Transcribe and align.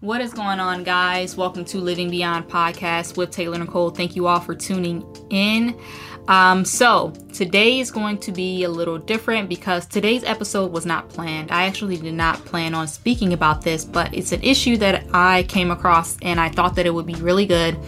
What 0.00 0.22
is 0.22 0.32
going 0.32 0.60
on, 0.60 0.82
guys? 0.82 1.36
Welcome 1.36 1.66
to 1.66 1.78
Living 1.78 2.08
Beyond 2.08 2.48
Podcast 2.48 3.18
with 3.18 3.30
Taylor 3.30 3.58
Nicole. 3.58 3.90
Thank 3.90 4.16
you 4.16 4.28
all 4.28 4.40
for 4.40 4.54
tuning 4.54 5.04
in. 5.28 5.78
Um, 6.26 6.64
so, 6.64 7.12
today 7.34 7.80
is 7.80 7.90
going 7.90 8.16
to 8.20 8.32
be 8.32 8.64
a 8.64 8.70
little 8.70 8.96
different 8.96 9.50
because 9.50 9.84
today's 9.84 10.24
episode 10.24 10.72
was 10.72 10.86
not 10.86 11.10
planned. 11.10 11.52
I 11.52 11.66
actually 11.66 11.98
did 11.98 12.14
not 12.14 12.42
plan 12.46 12.72
on 12.72 12.88
speaking 12.88 13.34
about 13.34 13.60
this, 13.60 13.84
but 13.84 14.14
it's 14.14 14.32
an 14.32 14.42
issue 14.42 14.78
that 14.78 15.04
I 15.12 15.42
came 15.42 15.70
across 15.70 16.16
and 16.22 16.40
I 16.40 16.48
thought 16.48 16.76
that 16.76 16.86
it 16.86 16.94
would 16.94 17.04
be 17.04 17.16
really 17.16 17.44
good 17.44 17.78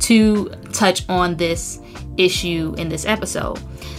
to 0.00 0.48
touch 0.72 1.08
on 1.08 1.36
this 1.36 1.78
issue 2.16 2.74
in 2.78 2.88
this 2.88 3.04
episode. 3.04 3.58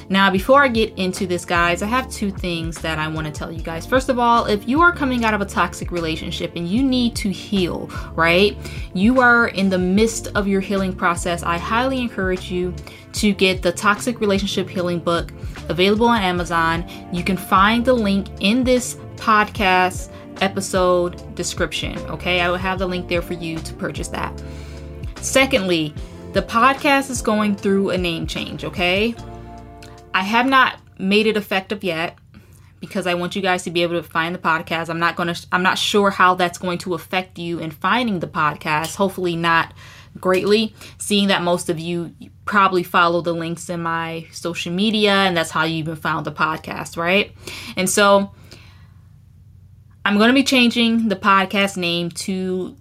Now, 0.09 0.29
before 0.29 0.63
I 0.63 0.67
get 0.67 0.97
into 0.97 1.25
this, 1.25 1.45
guys, 1.45 1.81
I 1.81 1.87
have 1.87 2.09
two 2.11 2.29
things 2.29 2.77
that 2.81 2.99
I 2.99 3.07
want 3.07 3.25
to 3.25 3.33
tell 3.33 3.51
you 3.51 3.61
guys. 3.61 3.85
First 3.85 4.09
of 4.09 4.19
all, 4.19 4.45
if 4.45 4.67
you 4.67 4.81
are 4.81 4.91
coming 4.91 5.25
out 5.25 5.33
of 5.33 5.41
a 5.41 5.45
toxic 5.45 5.91
relationship 5.91 6.53
and 6.55 6.67
you 6.67 6.83
need 6.83 7.15
to 7.17 7.29
heal, 7.29 7.89
right? 8.13 8.57
You 8.93 9.21
are 9.21 9.47
in 9.47 9.69
the 9.69 9.77
midst 9.77 10.27
of 10.35 10.47
your 10.47 10.61
healing 10.61 10.93
process. 10.93 11.43
I 11.43 11.57
highly 11.57 12.01
encourage 12.01 12.51
you 12.51 12.75
to 13.13 13.33
get 13.33 13.61
the 13.61 13.71
Toxic 13.71 14.19
Relationship 14.19 14.69
Healing 14.69 14.99
book 14.99 15.31
available 15.69 16.07
on 16.07 16.21
Amazon. 16.21 16.85
You 17.11 17.23
can 17.23 17.37
find 17.37 17.85
the 17.85 17.93
link 17.93 18.27
in 18.39 18.63
this 18.63 18.95
podcast 19.15 20.11
episode 20.41 21.35
description, 21.35 21.97
okay? 22.09 22.41
I 22.41 22.49
will 22.49 22.57
have 22.57 22.79
the 22.79 22.87
link 22.87 23.07
there 23.07 23.21
for 23.21 23.33
you 23.33 23.57
to 23.59 23.73
purchase 23.75 24.09
that. 24.09 24.43
Secondly, 25.21 25.93
the 26.33 26.41
podcast 26.41 27.11
is 27.11 27.21
going 27.21 27.55
through 27.55 27.91
a 27.91 27.97
name 27.97 28.25
change, 28.25 28.65
okay? 28.65 29.15
I 30.15 30.23
have 30.23 30.47
not 30.47 30.79
made 30.97 31.27
it 31.27 31.37
effective 31.37 31.83
yet 31.83 32.17
because 32.79 33.05
I 33.05 33.13
want 33.13 33.35
you 33.35 33.41
guys 33.41 33.63
to 33.63 33.71
be 33.71 33.83
able 33.83 34.01
to 34.01 34.07
find 34.07 34.33
the 34.33 34.39
podcast. 34.39 34.89
I'm 34.89 34.99
not 34.99 35.15
going 35.15 35.33
to 35.33 35.47
I'm 35.51 35.63
not 35.63 35.77
sure 35.77 36.09
how 36.09 36.33
that's 36.35 36.57
going 36.57 36.79
to 36.79 36.95
affect 36.95 37.37
you 37.37 37.59
in 37.59 37.69
finding 37.69 38.19
the 38.19 38.27
podcast. 38.27 38.95
Hopefully 38.95 39.35
not 39.35 39.73
greatly, 40.19 40.73
seeing 40.97 41.27
that 41.27 41.43
most 41.43 41.69
of 41.69 41.79
you 41.79 42.13
probably 42.45 42.83
follow 42.83 43.21
the 43.21 43.33
links 43.33 43.69
in 43.69 43.81
my 43.81 44.27
social 44.31 44.73
media 44.73 45.11
and 45.11 45.37
that's 45.37 45.51
how 45.51 45.63
you 45.63 45.77
even 45.77 45.95
found 45.95 46.25
the 46.25 46.31
podcast, 46.31 46.97
right? 46.97 47.31
And 47.75 47.89
so 47.89 48.31
I'm 50.03 50.17
going 50.17 50.29
to 50.29 50.33
be 50.33 50.43
changing 50.43 51.09
the 51.09 51.15
podcast 51.15 51.77
name 51.77 52.09
to 52.09 52.75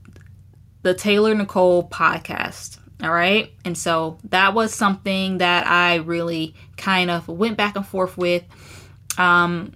the 0.83 0.95
Taylor 0.95 1.35
Nicole 1.35 1.89
podcast. 1.89 2.79
All 3.03 3.13
right. 3.13 3.53
And 3.65 3.77
so 3.77 4.19
that 4.31 4.55
was 4.55 4.73
something 4.73 5.39
that 5.39 5.67
I 5.67 5.97
really 5.97 6.55
kind 6.77 7.11
of 7.11 7.27
went 7.27 7.57
back 7.57 7.77
and 7.77 7.87
forth 7.87 8.17
with. 8.17 8.45
Um, 9.19 9.73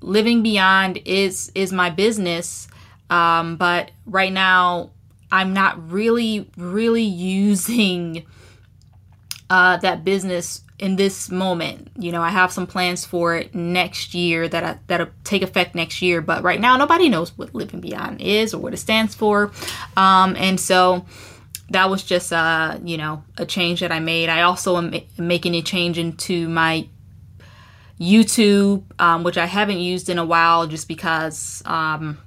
living 0.00 0.42
beyond 0.42 0.98
is 1.04 1.50
is 1.54 1.72
my 1.72 1.90
business. 1.90 2.68
Um, 3.10 3.56
but 3.56 3.90
right 4.06 4.32
now 4.32 4.90
I'm 5.32 5.52
not 5.52 5.90
really, 5.90 6.48
really 6.56 7.02
using 7.02 8.24
uh, 9.48 9.76
that 9.78 10.04
business 10.04 10.62
in 10.78 10.96
this 10.96 11.30
moment. 11.30 11.90
You 11.98 12.10
know, 12.10 12.22
I 12.22 12.30
have 12.30 12.52
some 12.52 12.66
plans 12.66 13.04
for 13.04 13.36
it 13.36 13.54
next 13.54 14.14
year 14.14 14.48
that 14.48 14.64
I, 14.64 14.78
that'll 14.86 15.08
take 15.24 15.42
effect 15.42 15.74
next 15.74 16.02
year. 16.02 16.20
But 16.20 16.42
right 16.42 16.60
now, 16.60 16.76
nobody 16.76 17.08
knows 17.08 17.36
what 17.36 17.54
Living 17.54 17.80
Beyond 17.80 18.20
is 18.20 18.54
or 18.54 18.58
what 18.58 18.72
it 18.72 18.78
stands 18.78 19.14
for. 19.14 19.52
Um, 19.96 20.36
and 20.36 20.58
so 20.58 21.04
that 21.70 21.88
was 21.88 22.02
just 22.02 22.32
uh 22.32 22.78
you 22.84 22.96
know 22.96 23.24
a 23.38 23.46
change 23.46 23.80
that 23.80 23.92
I 23.92 24.00
made. 24.00 24.28
I 24.28 24.42
also 24.42 24.76
am 24.76 24.94
making 25.18 25.54
a 25.54 25.62
change 25.62 25.98
into 25.98 26.48
my 26.48 26.88
YouTube, 28.00 28.84
um, 28.98 29.24
which 29.24 29.36
I 29.36 29.44
haven't 29.44 29.78
used 29.78 30.08
in 30.08 30.18
a 30.18 30.24
while, 30.24 30.66
just 30.66 30.88
because 30.88 31.62
um, 31.66 32.18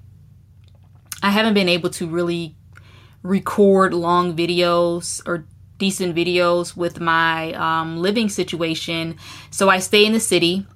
I 1.23 1.31
haven't 1.31 1.55
been 1.55 1.67
able 1.67 1.89
to 1.91 2.07
really 2.07 2.55
record 3.23 3.93
long 3.93 4.35
videos 4.35 5.21
or 5.25 5.45
decent 5.79 6.15
videos 6.15 6.77
with 6.77 6.99
my 6.99 7.53
um, 7.53 7.97
living 7.97 8.29
situation. 8.29 9.17
So 9.49 9.69
I 9.69 9.79
stay 9.79 10.05
in 10.05 10.13
the 10.13 10.19
city, 10.19 10.67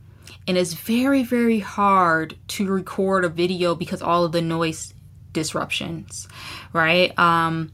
and 0.47 0.57
it's 0.57 0.73
very 0.73 1.23
very 1.23 1.59
hard 1.59 2.35
to 2.49 2.67
record 2.67 3.23
a 3.23 3.29
video 3.29 3.75
because 3.75 4.01
all 4.01 4.23
of 4.23 4.31
the 4.31 4.41
noise 4.41 4.95
disruptions, 5.31 6.27
right? 6.73 7.17
Um, 7.19 7.71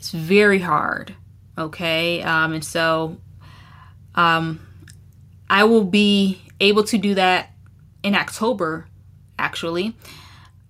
it's 0.00 0.12
very 0.12 0.60
hard. 0.60 1.14
Okay. 1.58 2.22
Um, 2.22 2.54
and 2.54 2.64
so 2.64 3.18
um, 4.14 4.66
I 5.50 5.64
will 5.64 5.84
be 5.84 6.40
able 6.58 6.84
to 6.84 6.96
do 6.96 7.16
that 7.16 7.50
in 8.02 8.14
October, 8.14 8.86
actually. 9.38 9.94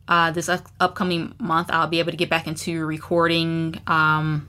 Uh, 0.09 0.33
this 0.33 0.49
up- 0.49 0.67
upcoming 0.81 1.33
month, 1.39 1.71
I'll 1.71 1.87
be 1.87 2.01
able 2.01 2.11
to 2.11 2.17
get 2.17 2.29
back 2.29 2.49
into 2.49 2.85
recording 2.85 3.81
um, 3.87 4.49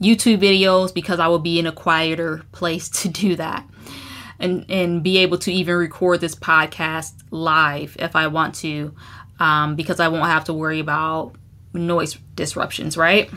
YouTube 0.00 0.38
videos 0.38 0.94
because 0.94 1.20
I 1.20 1.28
will 1.28 1.38
be 1.38 1.58
in 1.58 1.66
a 1.66 1.72
quieter 1.72 2.42
place 2.52 2.88
to 3.02 3.10
do 3.10 3.36
that. 3.36 3.68
And, 4.38 4.64
and 4.70 5.02
be 5.02 5.18
able 5.18 5.36
to 5.38 5.52
even 5.52 5.76
record 5.76 6.22
this 6.22 6.34
podcast 6.34 7.12
live 7.30 7.96
if 7.98 8.16
I 8.16 8.28
want 8.28 8.54
to, 8.56 8.94
um, 9.38 9.76
because 9.76 10.00
I 10.00 10.08
won't 10.08 10.24
have 10.24 10.44
to 10.44 10.54
worry 10.54 10.80
about 10.80 11.34
noise 11.74 12.14
disruptions, 12.34 12.96
right? 12.96 13.30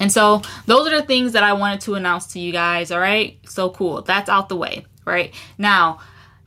And 0.00 0.10
so 0.10 0.42
those 0.66 0.88
are 0.88 1.00
the 1.00 1.06
things 1.06 1.32
that 1.32 1.44
I 1.44 1.52
wanted 1.52 1.82
to 1.82 1.94
announce 1.94 2.26
to 2.28 2.40
you 2.40 2.50
guys. 2.50 2.90
All 2.90 2.98
right. 2.98 3.38
So 3.48 3.70
cool. 3.70 4.02
That's 4.02 4.28
out 4.28 4.48
the 4.48 4.56
way. 4.56 4.86
Right. 5.04 5.32
Now, 5.58 6.00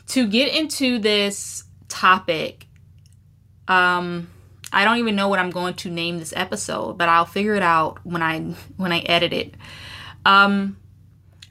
to 0.08 0.28
get 0.28 0.54
into 0.54 1.00
this 1.00 1.64
topic, 1.88 2.68
um, 3.68 4.30
I 4.72 4.86
don't 4.86 4.98
even 4.98 5.16
know 5.16 5.30
what 5.30 5.40
I'm 5.40 5.52
going 5.52 5.76
to 5.76 5.90
name 5.90 6.18
this 6.18 6.34
episode, 6.36 6.98
but 6.98 7.08
I'll 7.08 7.26
figure 7.26 7.54
it 7.54 7.62
out 7.62 8.00
when 8.04 8.22
I 8.22 8.40
when 8.76 8.92
I 8.92 9.00
edit 9.00 9.32
it. 9.32 9.56
Um, 10.26 10.78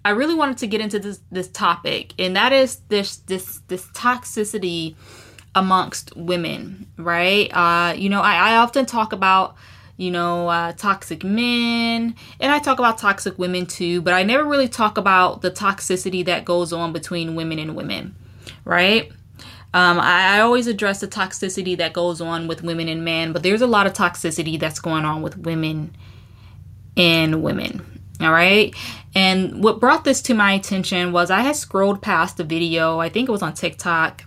I 0.05 0.11
really 0.11 0.35
wanted 0.35 0.59
to 0.59 0.67
get 0.67 0.81
into 0.81 0.99
this 0.99 1.21
this 1.31 1.49
topic, 1.49 2.15
and 2.19 2.35
that 2.37 2.53
is 2.53 2.77
this 2.89 3.19
this 3.19 3.61
this 3.69 3.87
toxicity 3.89 4.97
amongst 5.55 6.17
women, 6.17 6.89
right? 6.97 7.49
Uh, 7.55 7.95
you 7.95 8.09
know, 8.09 8.21
I, 8.21 8.53
I 8.53 8.57
often 8.57 8.87
talk 8.87 9.13
about 9.13 9.55
you 10.03 10.11
know, 10.11 10.49
uh, 10.49 10.73
toxic 10.73 11.23
men, 11.23 12.17
and 12.41 12.53
I 12.53 12.59
talk 12.59 12.81
about 12.81 12.99
toxic 12.99 13.39
women 13.39 13.67
too, 13.67 14.03
but 14.03 14.13
I 14.13 14.25
never 14.25 14.45
really 14.45 14.67
talk 14.67 14.99
about 14.99 15.43
the 15.43 15.51
toxicity 15.51 16.25
that 16.25 16.45
goes 16.45 16.73
on 16.73 16.93
between 16.93 17.37
women 17.37 17.61
and 17.61 17.77
women, 17.77 18.17
right? 18.65 19.13
Um, 19.73 20.01
I, 20.01 20.39
I, 20.39 20.41
always 20.41 20.67
address 20.67 21.01
the 21.01 21.07
toxicity 21.07 21.79
that 21.79 21.93
goes 21.93 22.21
on 22.21 22.49
with 22.49 22.65
women 22.65 22.89
and 22.89 23.05
men, 23.05 23.33
but 23.33 23.45
there's 23.45 23.63
a 23.63 23.67
lot 23.67 23.87
of 23.87 23.93
toxicity 23.93 24.59
that's 24.59 24.81
going 24.81 25.05
on 25.05 25.23
with 25.23 25.39
women 25.39 25.95
and 26.97 27.41
women, 27.41 28.03
all 28.21 28.33
right? 28.33 28.75
And 29.15 29.63
what 29.63 29.79
brought 29.79 30.03
this 30.03 30.21
to 30.23 30.35
my 30.35 30.53
attention 30.53 31.13
was 31.13 31.31
I 31.31 31.43
had 31.43 31.55
scrolled 31.55 32.03
past 32.03 32.39
the 32.39 32.45
video, 32.45 32.99
I 32.99 33.09
think 33.09 33.29
it 33.29 33.33
was 33.33 33.41
on 33.41 33.55
TikTok 33.55 34.25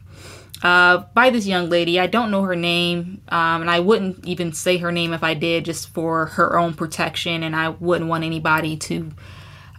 uh, 0.65 1.05
by 1.13 1.29
this 1.29 1.45
young 1.45 1.69
lady. 1.69 1.99
I 1.99 2.07
don't 2.07 2.31
know 2.31 2.41
her 2.41 2.55
name, 2.55 3.21
um, 3.29 3.61
and 3.61 3.69
I 3.69 3.79
wouldn't 3.81 4.25
even 4.25 4.51
say 4.51 4.77
her 4.77 4.91
name 4.91 5.13
if 5.13 5.21
I 5.21 5.35
did, 5.35 5.63
just 5.63 5.89
for 5.89 6.25
her 6.25 6.57
own 6.57 6.73
protection. 6.73 7.43
And 7.43 7.55
I 7.55 7.69
wouldn't 7.69 8.09
want 8.09 8.23
anybody 8.23 8.75
to, 8.77 9.11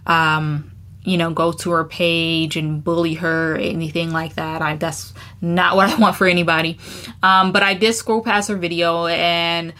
um, 0.05 0.71
you 1.03 1.17
know, 1.17 1.31
go 1.31 1.51
to 1.51 1.71
her 1.71 1.83
page 1.83 2.55
and 2.55 2.81
bully 2.81 3.15
her 3.15 3.55
or 3.55 3.57
anything 3.57 4.13
like 4.13 4.35
that. 4.35 4.61
I 4.61 4.77
that's 4.77 5.13
not 5.41 5.75
what 5.75 5.89
I 5.93 5.99
want 5.99 6.15
for 6.15 6.25
anybody. 6.25 6.79
Um, 7.21 7.51
but 7.51 7.63
I 7.63 7.73
did 7.73 7.93
scroll 7.93 8.21
past 8.21 8.47
her 8.47 8.55
video 8.55 9.07
and 9.07 9.73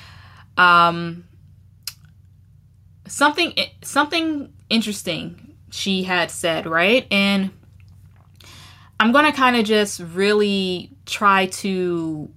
um, 0.58 1.24
something 3.08 3.54
something 3.82 4.52
interesting 4.70 5.56
she 5.70 6.04
had 6.04 6.32
said 6.32 6.66
right 6.66 7.08
and 7.12 7.52
I'm 9.00 9.12
going 9.12 9.26
to 9.26 9.32
kind 9.32 9.56
of 9.56 9.66
just 9.66 10.00
really 10.00 10.92
try 11.06 11.48
to 11.48 12.30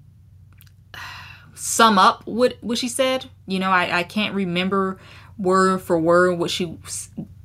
sum 1.55 1.99
up 1.99 2.27
what 2.27 2.57
what 2.61 2.79
she 2.79 2.89
said. 2.89 3.27
You 3.47 3.59
know, 3.59 3.71
I, 3.71 4.01
I 4.01 4.03
can't 4.03 4.35
remember 4.35 4.99
word 5.39 5.83
for 5.83 5.99
word 5.99 6.39
what 6.39 6.51
she 6.51 6.79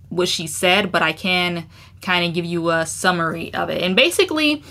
what 0.09 0.27
she 0.27 0.47
said, 0.47 0.91
but 0.91 1.01
I 1.01 1.13
can 1.13 1.67
kind 2.01 2.25
of 2.25 2.33
give 2.33 2.45
you 2.45 2.69
a 2.69 2.85
summary 2.85 3.53
of 3.53 3.69
it. 3.69 3.81
And 3.81 3.95
basically, 3.95 4.63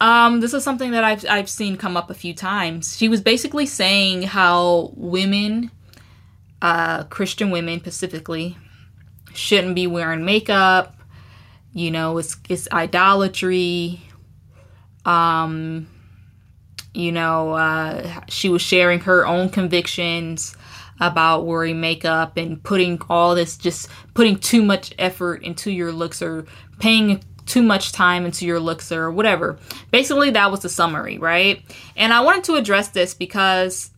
um, 0.00 0.40
this 0.40 0.54
is 0.54 0.64
something 0.64 0.92
that 0.92 1.04
I've 1.04 1.24
I've 1.28 1.50
seen 1.50 1.76
come 1.76 1.96
up 1.96 2.10
a 2.10 2.14
few 2.14 2.34
times. 2.34 2.96
She 2.96 3.08
was 3.08 3.20
basically 3.20 3.66
saying 3.66 4.22
how 4.22 4.92
women, 4.96 5.70
uh, 6.60 7.04
Christian 7.04 7.50
women 7.50 7.80
specifically, 7.80 8.56
shouldn't 9.32 9.74
be 9.74 9.86
wearing 9.86 10.24
makeup 10.24 10.93
you 11.74 11.90
know 11.90 12.16
it's 12.18 12.36
it's 12.48 12.68
idolatry 12.72 14.00
um 15.04 15.86
you 16.94 17.12
know 17.12 17.52
uh, 17.52 18.20
she 18.28 18.48
was 18.48 18.62
sharing 18.62 19.00
her 19.00 19.26
own 19.26 19.50
convictions 19.50 20.56
about 21.00 21.44
wearing 21.44 21.80
makeup 21.80 22.36
and 22.36 22.62
putting 22.62 23.00
all 23.10 23.34
this 23.34 23.56
just 23.56 23.88
putting 24.14 24.38
too 24.38 24.62
much 24.62 24.94
effort 24.98 25.42
into 25.42 25.70
your 25.72 25.90
looks 25.90 26.22
or 26.22 26.46
paying 26.78 27.22
too 27.46 27.62
much 27.62 27.92
time 27.92 28.24
into 28.24 28.46
your 28.46 28.60
looks 28.60 28.90
or 28.90 29.10
whatever. 29.10 29.58
Basically 29.90 30.30
that 30.30 30.50
was 30.52 30.60
the 30.60 30.68
summary 30.68 31.18
right? 31.18 31.62
And 31.96 32.12
i 32.12 32.20
wanted 32.20 32.44
to 32.44 32.54
address 32.54 32.88
this 32.88 33.12
because 33.12 33.90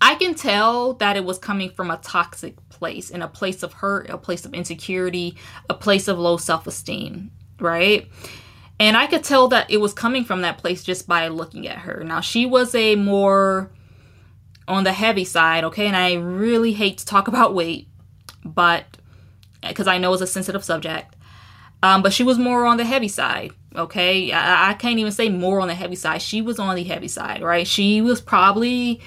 I 0.00 0.14
can 0.16 0.34
tell 0.34 0.94
that 0.94 1.16
it 1.16 1.24
was 1.24 1.38
coming 1.38 1.70
from 1.70 1.90
a 1.90 1.96
toxic 1.98 2.54
place, 2.76 3.10
in 3.10 3.22
a 3.22 3.28
place 3.28 3.62
of 3.62 3.72
hurt, 3.72 4.10
a 4.10 4.18
place 4.18 4.44
of 4.44 4.54
insecurity, 4.54 5.36
a 5.68 5.74
place 5.74 6.08
of 6.08 6.18
low 6.18 6.36
self 6.36 6.66
esteem, 6.66 7.30
right? 7.58 8.08
And 8.78 8.96
I 8.96 9.06
could 9.06 9.24
tell 9.24 9.48
that 9.48 9.70
it 9.70 9.78
was 9.78 9.94
coming 9.94 10.24
from 10.24 10.42
that 10.42 10.58
place 10.58 10.84
just 10.84 11.08
by 11.08 11.28
looking 11.28 11.66
at 11.66 11.78
her. 11.78 12.04
Now, 12.04 12.20
she 12.20 12.44
was 12.44 12.74
a 12.74 12.94
more 12.94 13.70
on 14.68 14.84
the 14.84 14.92
heavy 14.92 15.24
side, 15.24 15.64
okay? 15.64 15.86
And 15.86 15.96
I 15.96 16.14
really 16.14 16.72
hate 16.72 16.98
to 16.98 17.06
talk 17.06 17.28
about 17.32 17.54
weight, 17.54 17.88
but 18.44 18.84
because 19.66 19.86
I 19.86 19.98
know 19.98 20.12
it's 20.12 20.22
a 20.22 20.26
sensitive 20.26 20.64
subject. 20.64 21.14
Um, 21.82 22.02
but 22.02 22.12
she 22.12 22.22
was 22.22 22.38
more 22.38 22.66
on 22.66 22.78
the 22.78 22.84
heavy 22.84 23.08
side, 23.08 23.52
okay? 23.74 24.32
I, 24.32 24.70
I 24.70 24.74
can't 24.74 24.98
even 24.98 25.12
say 25.12 25.28
more 25.28 25.60
on 25.60 25.68
the 25.68 25.74
heavy 25.74 25.94
side. 25.94 26.22
She 26.22 26.42
was 26.42 26.58
on 26.58 26.74
the 26.74 26.84
heavy 26.84 27.08
side, 27.08 27.42
right? 27.42 27.66
She 27.66 28.00
was 28.00 28.20
probably 28.20 29.00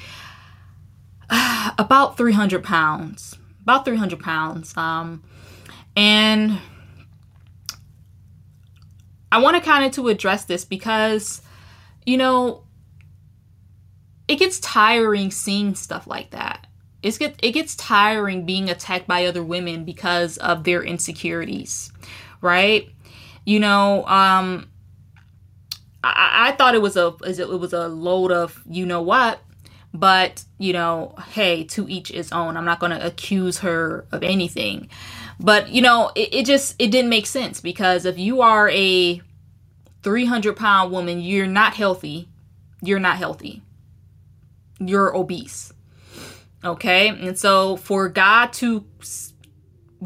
about 1.78 2.18
300 2.18 2.64
pounds, 2.64 3.38
about 3.62 3.86
300 3.86 4.20
pounds. 4.20 4.76
Um, 4.76 5.24
and 5.96 6.60
I 9.32 9.40
want 9.40 9.56
to 9.58 9.62
kind 9.62 9.86
of 9.86 9.92
to 9.94 10.08
address 10.08 10.46
this 10.46 10.66
because, 10.66 11.42
you 12.06 12.18
know, 12.18 12.64
it 14.28 14.38
gets 14.38 14.60
tiring 14.60 15.32
seeing 15.32 15.76
stuff 15.76 16.08
like 16.08 16.32
that. 16.32 16.68
It's 17.02 17.18
get, 17.18 17.40
it 17.42 17.52
gets 17.52 17.76
tiring 17.76 18.46
being 18.46 18.70
attacked 18.70 19.08
by 19.08 19.26
other 19.26 19.44
women 19.44 19.86
because 19.86 20.38
of 20.38 20.64
their 20.64 20.84
insecurities, 20.84 21.92
right? 22.42 22.90
You 23.46 23.60
know, 23.60 24.06
um, 24.06 24.70
I, 26.04 26.50
I 26.50 26.52
thought 26.54 26.76
it 26.76 26.82
was 26.82 26.98
a 26.98 27.16
it 27.26 27.60
was 27.60 27.74
a 27.74 27.88
load 27.88 28.32
of 28.32 28.62
you 28.70 28.86
know 28.86 29.02
what, 29.02 29.40
but 29.94 30.44
you 30.58 30.74
know, 30.74 31.16
hey, 31.32 31.64
to 31.66 31.88
each 31.90 32.10
his 32.10 32.32
own. 32.32 32.58
I'm 32.58 32.66
not 32.66 32.80
going 32.80 32.92
to 32.92 33.06
accuse 33.06 33.60
her 33.60 34.06
of 34.12 34.24
anything, 34.24 34.90
but 35.40 35.70
you 35.70 35.82
know, 35.82 36.12
it, 36.16 36.34
it 36.34 36.46
just 36.46 36.76
it 36.80 36.92
didn't 36.92 37.10
make 37.10 37.26
sense 37.26 37.62
because 37.62 38.06
if 38.06 38.18
you 38.18 38.42
are 38.42 38.70
a 38.70 39.22
300 40.04 40.56
pound 40.56 40.92
woman, 40.92 41.22
you're 41.22 41.48
not 41.48 41.74
healthy. 41.74 42.30
You're 42.82 43.00
not 43.00 43.18
healthy 43.18 43.64
you're 44.80 45.16
obese. 45.16 45.74
Okay? 46.64 47.10
And 47.10 47.38
so 47.38 47.76
for 47.78 48.10
God 48.10 48.54
to 48.54 48.86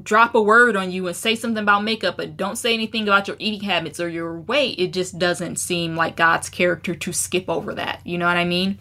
drop 0.02 0.34
a 0.34 0.42
word 0.42 0.76
on 0.76 0.92
you 0.92 1.08
and 1.08 1.16
say 1.16 1.36
something 1.36 1.62
about 1.62 1.84
makeup, 1.84 2.18
but 2.18 2.36
don't 2.36 2.58
say 2.58 2.74
anything 2.74 3.04
about 3.04 3.28
your 3.28 3.38
eating 3.40 3.68
habits 3.68 4.00
or 4.00 4.10
your 4.10 4.40
weight, 4.40 4.80
it 4.80 4.94
just 4.94 5.20
doesn't 5.20 5.58
seem 5.58 5.96
like 5.96 6.16
God's 6.16 6.50
character 6.50 6.96
to 6.96 7.14
skip 7.14 7.46
over 7.48 7.76
that. 7.76 8.02
You 8.04 8.18
know 8.18 8.26
what 8.26 8.38
I 8.38 8.46
mean? 8.46 8.80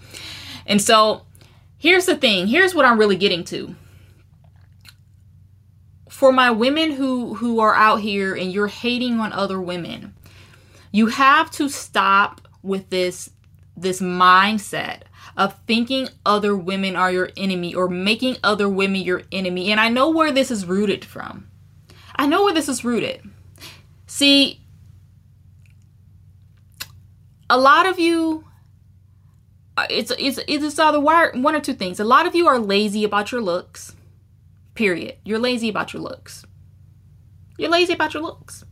And 0.72 0.80
so 0.80 1.26
here's 1.76 2.06
the 2.06 2.16
thing 2.16 2.46
here's 2.46 2.74
what 2.74 2.86
I'm 2.86 2.98
really 2.98 3.16
getting 3.16 3.44
to. 3.44 3.76
For 6.08 6.32
my 6.32 6.50
women 6.50 6.92
who 6.92 7.34
who 7.34 7.60
are 7.60 7.74
out 7.74 8.00
here 8.00 8.34
and 8.34 8.50
you're 8.50 8.68
hating 8.68 9.20
on 9.20 9.34
other 9.34 9.60
women, 9.60 10.14
you 10.90 11.08
have 11.08 11.50
to 11.50 11.68
stop 11.68 12.48
with 12.62 12.88
this 12.88 13.28
this 13.76 14.00
mindset 14.00 15.02
of 15.36 15.60
thinking 15.66 16.08
other 16.24 16.56
women 16.56 16.96
are 16.96 17.12
your 17.12 17.28
enemy 17.36 17.74
or 17.74 17.86
making 17.86 18.38
other 18.42 18.66
women 18.66 19.02
your 19.02 19.24
enemy. 19.30 19.70
And 19.70 19.78
I 19.78 19.90
know 19.90 20.08
where 20.08 20.32
this 20.32 20.50
is 20.50 20.64
rooted 20.64 21.04
from. 21.04 21.48
I 22.16 22.26
know 22.26 22.44
where 22.44 22.54
this 22.54 22.70
is 22.70 22.82
rooted. 22.82 23.20
See, 24.06 24.62
a 27.50 27.58
lot 27.58 27.84
of 27.84 27.98
you 27.98 28.46
it's 29.90 30.12
it's 30.18 30.38
it's 30.46 30.78
either 30.78 31.00
one 31.00 31.54
or 31.54 31.60
two 31.60 31.74
things. 31.74 32.00
A 32.00 32.04
lot 32.04 32.26
of 32.26 32.34
you 32.34 32.46
are 32.48 32.58
lazy 32.58 33.04
about 33.04 33.32
your 33.32 33.40
looks. 33.40 33.94
Period. 34.74 35.16
You're 35.24 35.38
lazy 35.38 35.68
about 35.68 35.92
your 35.92 36.02
looks. 36.02 36.44
You're 37.58 37.70
lazy 37.70 37.92
about 37.92 38.14
your 38.14 38.22
looks 38.22 38.64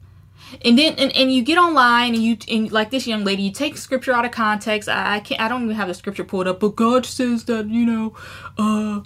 and 0.62 0.79
then 0.79 0.94
and, 0.99 1.14
and 1.17 1.32
you 1.32 1.43
get 1.43 1.58
online 1.58 2.14
and 2.14 2.23
you 2.23 2.37
and 2.49 2.70
like 2.73 2.91
this 2.91 3.06
young 3.06 3.25
lady 3.25 3.43
you 3.43 3.52
take 3.52 3.76
scripture 3.76 4.12
out 4.12 4.25
of 4.25 4.31
context 4.31 4.88
I, 4.88 5.17
I 5.17 5.20
can't 5.20 5.41
i 5.41 5.49
don't 5.49 5.64
even 5.64 5.76
have 5.76 5.88
the 5.88 5.94
scripture 5.94 6.25
pulled 6.25 6.49
up 6.49 6.61
but 6.61 6.76
god 6.76 7.06
says 7.06 7.44
that 7.44 7.69
you 7.69 7.87
know 7.87 8.14
uh 8.58 9.00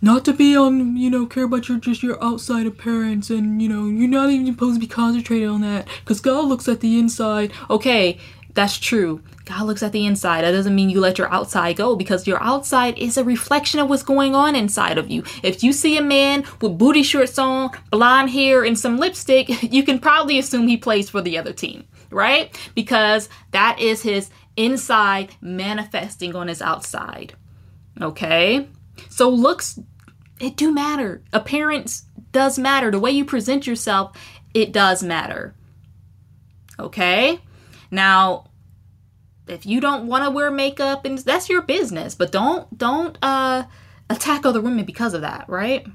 not 0.00 0.24
to 0.26 0.32
be 0.32 0.56
on 0.56 0.96
you 0.96 1.10
know 1.10 1.26
care 1.26 1.44
about 1.44 1.68
your 1.68 1.78
just 1.78 2.02
your 2.02 2.22
outside 2.22 2.66
appearance 2.66 3.30
and 3.30 3.60
you 3.60 3.68
know 3.68 3.86
you're 3.86 4.08
not 4.08 4.30
even 4.30 4.46
supposed 4.46 4.74
to 4.74 4.80
be 4.80 4.86
concentrated 4.86 5.48
on 5.48 5.60
that 5.60 5.88
because 6.00 6.20
god 6.20 6.44
looks 6.44 6.68
at 6.68 6.80
the 6.80 6.98
inside 6.98 7.52
okay 7.70 8.18
that's 8.54 8.78
true 8.78 9.22
God 9.48 9.64
looks 9.64 9.82
at 9.82 9.92
the 9.92 10.04
inside. 10.04 10.42
That 10.42 10.50
doesn't 10.50 10.74
mean 10.74 10.90
you 10.90 11.00
let 11.00 11.16
your 11.16 11.32
outside 11.32 11.76
go 11.76 11.96
because 11.96 12.26
your 12.26 12.42
outside 12.42 12.98
is 12.98 13.16
a 13.16 13.24
reflection 13.24 13.80
of 13.80 13.88
what's 13.88 14.02
going 14.02 14.34
on 14.34 14.54
inside 14.54 14.98
of 14.98 15.10
you. 15.10 15.24
If 15.42 15.62
you 15.64 15.72
see 15.72 15.96
a 15.96 16.02
man 16.02 16.44
with 16.60 16.76
booty 16.76 17.02
shorts 17.02 17.38
on, 17.38 17.70
blonde 17.90 18.28
hair, 18.28 18.62
and 18.62 18.78
some 18.78 18.98
lipstick, 18.98 19.62
you 19.72 19.82
can 19.84 20.00
probably 20.00 20.38
assume 20.38 20.68
he 20.68 20.76
plays 20.76 21.08
for 21.08 21.22
the 21.22 21.38
other 21.38 21.54
team, 21.54 21.84
right? 22.10 22.54
Because 22.74 23.30
that 23.52 23.80
is 23.80 24.02
his 24.02 24.28
inside 24.58 25.34
manifesting 25.40 26.36
on 26.36 26.48
his 26.48 26.60
outside. 26.60 27.32
Okay? 28.02 28.68
So 29.08 29.30
looks 29.30 29.80
it 30.40 30.56
do 30.56 30.72
matter. 30.72 31.22
Appearance 31.32 32.04
does 32.32 32.58
matter. 32.58 32.90
The 32.90 33.00
way 33.00 33.12
you 33.12 33.24
present 33.24 33.66
yourself, 33.66 34.14
it 34.52 34.72
does 34.72 35.02
matter. 35.02 35.54
Okay? 36.78 37.40
Now, 37.90 38.50
if 39.46 39.64
you 39.64 39.80
don't 39.80 40.06
want 40.06 40.24
to 40.24 40.30
wear 40.30 40.50
makeup 40.50 41.04
and 41.04 41.18
that's 41.18 41.48
your 41.48 41.62
business 41.62 42.14
but 42.14 42.30
don't 42.30 42.76
don't 42.76 43.16
uh 43.22 43.64
attack 44.10 44.44
other 44.44 44.60
women 44.60 44.84
because 44.84 45.14
of 45.14 45.22
that 45.22 45.48
right? 45.48 45.86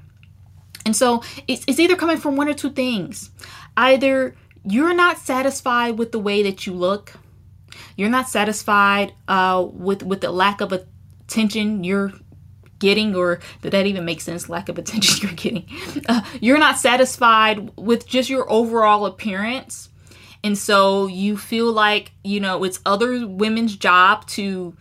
And 0.86 0.94
so 0.94 1.22
it's, 1.48 1.64
it's 1.66 1.80
either 1.80 1.96
coming 1.96 2.18
from 2.18 2.36
one 2.36 2.46
or 2.46 2.52
two 2.52 2.70
things. 2.70 3.30
Either 3.74 4.34
you're 4.64 4.92
not 4.92 5.16
satisfied 5.18 5.98
with 5.98 6.12
the 6.12 6.18
way 6.18 6.42
that 6.42 6.66
you 6.66 6.74
look 6.74 7.14
you're 7.96 8.10
not 8.10 8.28
satisfied 8.28 9.12
uh, 9.28 9.66
with 9.72 10.02
with 10.02 10.20
the 10.20 10.30
lack 10.30 10.60
of 10.60 10.72
attention 10.72 11.84
you're 11.84 12.12
getting 12.78 13.14
or 13.14 13.40
did 13.62 13.72
that 13.72 13.86
even 13.86 14.04
make 14.04 14.20
sense 14.20 14.48
lack 14.48 14.68
of 14.68 14.78
attention 14.78 15.20
you're 15.22 15.36
getting. 15.36 15.66
Uh, 16.08 16.22
you're 16.40 16.58
not 16.58 16.78
satisfied 16.78 17.76
with 17.76 18.06
just 18.06 18.28
your 18.28 18.50
overall 18.50 19.06
appearance 19.06 19.88
and 20.44 20.58
so 20.58 21.06
you 21.06 21.38
feel 21.38 21.72
like, 21.72 22.12
you 22.22 22.38
know, 22.38 22.64
it's 22.64 22.78
other 22.84 23.26
women's 23.26 23.76
job 23.76 24.26
to 24.28 24.76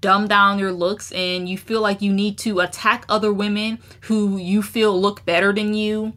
dumb 0.00 0.26
down 0.26 0.58
your 0.58 0.72
looks 0.72 1.12
and 1.12 1.48
you 1.48 1.56
feel 1.56 1.80
like 1.80 2.02
you 2.02 2.12
need 2.12 2.36
to 2.38 2.58
attack 2.58 3.06
other 3.08 3.32
women 3.32 3.78
who 4.02 4.36
you 4.36 4.60
feel 4.60 5.00
look 5.00 5.24
better 5.24 5.52
than 5.52 5.72
you, 5.72 6.14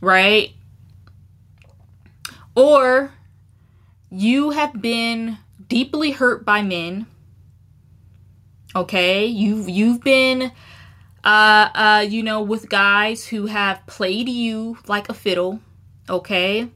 right? 0.00 0.52
Or 2.56 3.12
you 4.10 4.50
have 4.50 4.82
been 4.82 5.38
deeply 5.68 6.10
hurt 6.10 6.44
by 6.44 6.60
men. 6.60 7.06
Okay? 8.74 9.26
You've 9.26 9.68
you've 9.68 10.00
been 10.02 10.50
uh 11.22 11.68
uh 11.74 12.06
you 12.08 12.24
know 12.24 12.42
with 12.42 12.68
guys 12.68 13.28
who 13.28 13.46
have 13.46 13.86
played 13.86 14.28
you 14.28 14.76
like 14.88 15.08
a 15.08 15.14
fiddle, 15.14 15.60
okay? 16.10 16.68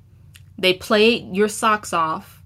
They 0.62 0.74
played 0.74 1.34
your 1.34 1.48
socks 1.48 1.92
off. 1.92 2.40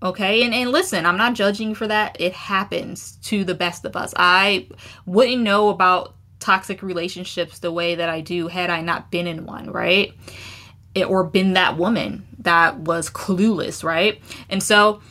Okay, 0.00 0.44
and, 0.44 0.54
and 0.54 0.70
listen, 0.70 1.04
I'm 1.04 1.16
not 1.16 1.34
judging 1.34 1.74
for 1.74 1.88
that. 1.88 2.16
It 2.20 2.32
happens 2.32 3.16
to 3.24 3.42
the 3.42 3.56
best 3.56 3.84
of 3.84 3.96
us. 3.96 4.14
I 4.16 4.68
wouldn't 5.04 5.42
know 5.42 5.70
about 5.70 6.14
toxic 6.38 6.80
relationships 6.80 7.58
the 7.58 7.72
way 7.72 7.96
that 7.96 8.08
I 8.08 8.20
do 8.20 8.46
had 8.46 8.70
I 8.70 8.80
not 8.80 9.10
been 9.10 9.26
in 9.26 9.44
one, 9.44 9.68
right? 9.72 10.14
It, 10.94 11.10
or 11.10 11.24
been 11.24 11.54
that 11.54 11.76
woman 11.76 12.24
that 12.38 12.78
was 12.78 13.10
clueless, 13.10 13.82
right? 13.82 14.22
And 14.48 14.62
so 14.62 15.02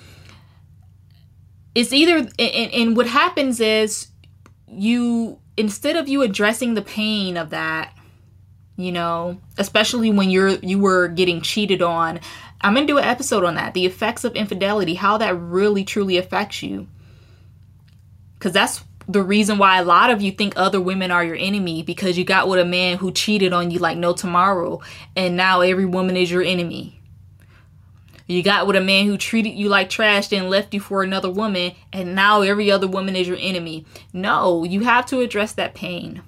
it's 1.75 1.91
either, 1.91 2.19
and, 2.39 2.73
and 2.73 2.95
what 2.95 3.07
happens 3.07 3.59
is 3.59 4.07
you, 4.65 5.39
instead 5.57 5.97
of 5.97 6.07
you 6.07 6.21
addressing 6.21 6.75
the 6.75 6.81
pain 6.81 7.35
of 7.35 7.49
that, 7.49 7.93
you 8.77 8.91
know, 8.91 9.41
especially 9.57 10.11
when 10.11 10.29
you're 10.29 10.49
you 10.49 10.79
were 10.79 11.07
getting 11.07 11.41
cheated 11.41 11.81
on. 11.81 12.19
I'm 12.61 12.73
going 12.73 12.87
to 12.87 12.93
do 12.93 12.97
an 12.97 13.03
episode 13.03 13.43
on 13.43 13.55
that, 13.55 13.73
the 13.73 13.85
effects 13.85 14.23
of 14.23 14.35
infidelity, 14.35 14.95
how 14.95 15.17
that 15.17 15.35
really 15.35 15.83
truly 15.83 16.17
affects 16.17 16.63
you. 16.63 16.87
Cuz 18.39 18.53
that's 18.53 18.83
the 19.07 19.23
reason 19.23 19.57
why 19.57 19.79
a 19.79 19.85
lot 19.85 20.11
of 20.11 20.21
you 20.21 20.31
think 20.31 20.53
other 20.55 20.81
women 20.81 21.11
are 21.11 21.23
your 21.23 21.35
enemy 21.35 21.81
because 21.81 22.17
you 22.17 22.23
got 22.23 22.47
with 22.47 22.59
a 22.59 22.65
man 22.65 22.97
who 22.97 23.11
cheated 23.11 23.53
on 23.53 23.71
you 23.71 23.79
like 23.79 23.97
no 23.97 24.13
tomorrow 24.13 24.81
and 25.15 25.35
now 25.35 25.61
every 25.61 25.85
woman 25.85 26.15
is 26.15 26.29
your 26.29 26.43
enemy. 26.43 26.99
You 28.27 28.43
got 28.43 28.67
with 28.67 28.75
a 28.75 28.81
man 28.81 29.05
who 29.05 29.17
treated 29.17 29.51
you 29.51 29.69
like 29.69 29.89
trash 29.89 30.33
and 30.33 30.49
left 30.49 30.73
you 30.73 30.81
for 30.81 31.01
another 31.01 31.31
woman 31.31 31.71
and 31.93 32.13
now 32.13 32.41
every 32.41 32.69
other 32.69 32.87
woman 32.87 33.15
is 33.15 33.27
your 33.27 33.37
enemy. 33.39 33.85
No, 34.11 34.65
you 34.65 34.81
have 34.81 35.05
to 35.07 35.21
address 35.21 35.53
that 35.53 35.73
pain 35.73 36.21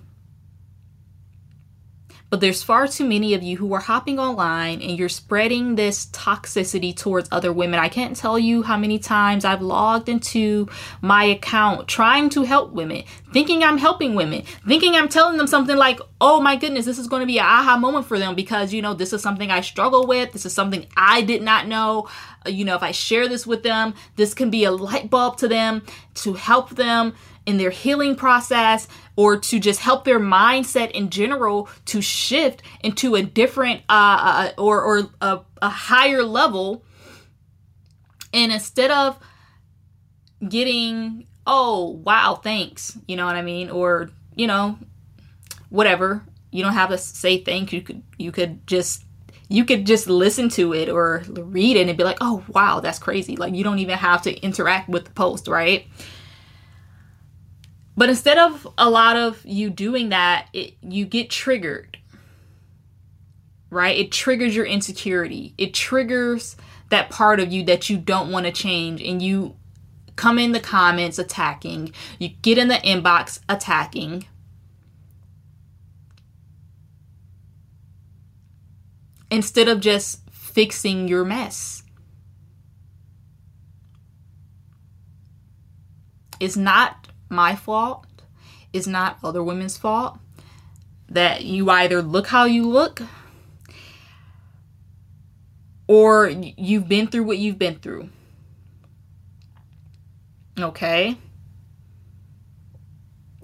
But 2.30 2.42
there's 2.42 2.62
far 2.62 2.88
too 2.88 3.06
many 3.06 3.34
of 3.34 3.42
you 3.42 3.58
who 3.58 3.74
are 3.74 3.80
hopping 3.80 4.20
online 4.20 4.82
and 4.82 4.98
you're 4.98 5.10
spreading 5.10 5.76
this 5.76 6.06
toxicity 6.08 6.96
towards 6.96 7.28
other 7.32 7.52
women. 7.52 7.80
I 7.80 7.90
can't 7.90 8.16
tell 8.16 8.38
you 8.38 8.62
how 8.62 8.78
many 8.78 9.00
times 9.00 9.46
I've 9.46 9.64
logged 9.64 10.10
into 10.10 10.68
my 11.02 11.24
account 11.24 11.88
trying 11.88 12.30
to 12.32 12.44
help 12.44 12.72
women, 12.72 13.04
thinking 13.34 13.64
I'm 13.64 13.80
helping 13.80 14.14
women, 14.14 14.44
thinking 14.68 14.96
I'm 14.96 15.10
telling 15.10 15.38
them 15.38 15.48
something 15.48 15.76
like, 15.76 16.00
oh 16.22 16.40
my 16.40 16.56
goodness, 16.56 16.86
this 16.86 17.00
is 17.00 17.08
going 17.08 17.22
to 17.22 17.26
be 17.26 17.40
an 17.40 17.46
aha 17.46 17.78
moment 17.78 18.06
for 18.06 18.20
them 18.20 18.36
because, 18.36 18.74
you 18.74 18.82
know, 18.82 18.94
this 18.94 19.12
is 19.12 19.24
something 19.24 19.50
I 19.50 19.62
struggle 19.62 20.06
with. 20.06 20.32
This 20.32 20.46
is 20.46 20.54
something 20.54 20.86
I 20.96 21.24
did 21.24 21.42
not 21.42 21.68
know. 21.68 22.10
Uh, 22.46 22.50
you 22.50 22.64
know, 22.64 22.76
if 22.76 22.84
I 22.84 22.92
share 22.92 23.28
this 23.28 23.48
with 23.48 23.64
them, 23.64 23.96
this 24.18 24.36
can 24.36 24.52
be 24.52 24.66
a 24.66 24.72
light 24.72 25.10
bulb 25.10 25.38
to 25.38 25.48
them 25.48 25.82
to 26.16 26.34
help 26.34 26.72
them 26.72 27.14
in 27.50 27.58
their 27.58 27.72
healing 27.72 28.16
process 28.16 28.88
or 29.16 29.40
to 29.40 29.60
just 29.60 29.80
help 29.80 30.06
their 30.06 30.20
mindset 30.20 30.92
in 30.92 31.10
general 31.10 31.68
to 31.86 32.00
shift 32.00 32.62
into 32.84 33.16
a 33.16 33.24
different 33.24 33.82
uh, 33.90 34.52
uh, 34.56 34.62
or, 34.62 34.82
or 34.84 35.10
a, 35.20 35.40
a 35.64 35.70
higher 35.70 36.24
level. 36.24 36.86
And 38.32 38.52
instead 38.52 38.92
of 38.92 39.18
getting, 40.48 41.26
oh, 41.48 42.00
wow, 42.04 42.40
thanks, 42.42 42.96
you 43.08 43.16
know 43.16 43.26
what 43.26 43.36
I 43.36 43.42
mean? 43.42 43.72
Or, 43.72 44.12
you 44.36 44.46
know, 44.46 44.78
whatever. 45.70 46.24
You 46.52 46.64
don't 46.64 46.74
have 46.74 46.90
to 46.90 46.98
say 47.00 47.40
thank 47.40 47.74
you. 47.74 47.82
Could 47.82 48.04
you 48.18 48.32
could 48.32 48.66
just 48.68 49.04
you 49.50 49.66
could 49.66 49.86
just 49.86 50.08
listen 50.08 50.50
to 50.50 50.74
it 50.74 50.90
or 50.90 51.24
read 51.28 51.78
it 51.78 51.88
and 51.88 51.98
be 51.98 52.04
like, 52.04 52.18
oh 52.22 52.44
wow, 52.48 52.80
that's 52.80 53.00
crazy. 53.00 53.36
Like 53.36 53.54
you 53.54 53.64
don't 53.64 53.80
even 53.80 53.98
have 53.98 54.24
to 54.24 54.36
interact 54.42 54.90
with 54.90 55.06
the 55.06 55.12
post, 55.12 55.48
right? 55.48 55.88
But 58.00 58.08
instead 58.08 58.38
of 58.38 58.66
a 58.78 58.90
lot 58.90 59.18
of 59.18 59.46
you 59.46 59.70
doing 59.70 60.08
that, 60.08 60.48
it, 60.54 60.76
you 60.82 61.04
get 61.04 61.30
triggered. 61.30 61.98
Right? 63.70 63.98
It 63.98 64.14
triggers 64.14 64.56
your 64.56 64.64
insecurity. 64.64 65.54
It 65.58 65.74
triggers 65.74 66.56
that 66.92 67.10
part 67.10 67.42
of 67.42 67.52
you 67.52 67.66
that 67.66 67.90
you 67.90 67.98
don't 67.98 68.32
want 68.32 68.46
to 68.46 68.54
change 68.54 69.02
and 69.02 69.22
you 69.22 69.58
come 70.16 70.40
in 70.40 70.54
the 70.54 70.62
comments 70.62 71.20
attacking. 71.20 71.92
You 72.20 72.30
get 72.30 72.58
in 72.58 72.70
the 72.70 72.76
inbox 72.76 73.42
attacking. 73.50 74.26
Instead 79.30 79.68
of 79.68 79.82
just 79.82 80.22
fixing 80.32 81.10
your 81.10 81.26
mess. 81.26 81.84
It's 86.40 86.56
not 86.56 87.09
my 87.30 87.56
fault. 87.56 88.06
It's 88.74 88.88
not 88.88 89.18
other 89.24 89.44
women's 89.44 89.78
fault. 89.78 90.20
That 91.08 91.44
you 91.44 91.70
either 91.70 92.02
look 92.02 92.28
how 92.28 92.46
you 92.46 92.68
look 92.68 93.02
or 95.88 96.30
you've 96.30 96.88
been 96.88 97.08
through 97.08 97.24
what 97.24 97.40
you've 97.40 97.58
been 97.58 97.80
through. 97.80 98.10
Okay? 100.60 101.18